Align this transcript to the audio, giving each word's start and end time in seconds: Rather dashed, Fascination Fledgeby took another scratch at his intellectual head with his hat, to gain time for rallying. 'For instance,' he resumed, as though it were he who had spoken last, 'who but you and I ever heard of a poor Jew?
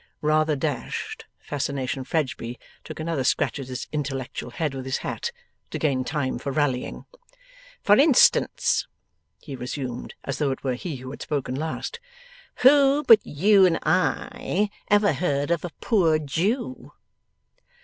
Rather 0.23 0.55
dashed, 0.55 1.25
Fascination 1.37 2.03
Fledgeby 2.03 2.57
took 2.83 2.99
another 2.99 3.23
scratch 3.23 3.59
at 3.59 3.67
his 3.67 3.87
intellectual 3.91 4.49
head 4.49 4.73
with 4.73 4.85
his 4.85 4.97
hat, 5.05 5.31
to 5.69 5.77
gain 5.77 6.03
time 6.03 6.39
for 6.39 6.51
rallying. 6.51 7.05
'For 7.83 7.95
instance,' 7.95 8.87
he 9.43 9.55
resumed, 9.55 10.15
as 10.23 10.39
though 10.39 10.49
it 10.49 10.63
were 10.63 10.73
he 10.73 10.95
who 10.95 11.11
had 11.11 11.21
spoken 11.21 11.53
last, 11.53 11.99
'who 12.61 13.03
but 13.03 13.23
you 13.23 13.63
and 13.67 13.77
I 13.83 14.71
ever 14.89 15.13
heard 15.13 15.51
of 15.51 15.63
a 15.63 15.69
poor 15.81 16.17
Jew? 16.17 16.93